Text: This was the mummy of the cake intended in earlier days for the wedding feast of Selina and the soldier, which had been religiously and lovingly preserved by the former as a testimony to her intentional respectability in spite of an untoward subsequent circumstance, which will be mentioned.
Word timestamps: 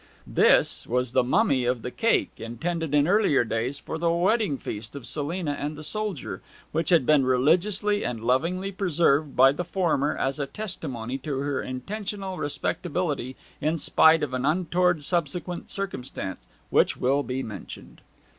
This 0.25 0.87
was 0.87 1.11
the 1.11 1.23
mummy 1.23 1.65
of 1.65 1.83
the 1.83 1.91
cake 1.91 2.31
intended 2.39 2.95
in 2.95 3.07
earlier 3.07 3.43
days 3.43 3.77
for 3.77 3.99
the 3.99 4.09
wedding 4.09 4.57
feast 4.57 4.95
of 4.95 5.05
Selina 5.05 5.51
and 5.51 5.75
the 5.75 5.83
soldier, 5.83 6.41
which 6.71 6.89
had 6.89 7.05
been 7.05 7.23
religiously 7.23 8.03
and 8.03 8.23
lovingly 8.23 8.71
preserved 8.71 9.35
by 9.35 9.51
the 9.51 9.63
former 9.63 10.17
as 10.17 10.39
a 10.39 10.47
testimony 10.47 11.19
to 11.19 11.37
her 11.41 11.61
intentional 11.61 12.39
respectability 12.39 13.35
in 13.61 13.77
spite 13.77 14.23
of 14.23 14.33
an 14.33 14.43
untoward 14.43 15.03
subsequent 15.03 15.69
circumstance, 15.69 16.47
which 16.71 16.97
will 16.97 17.21
be 17.21 17.43
mentioned. 17.43 18.01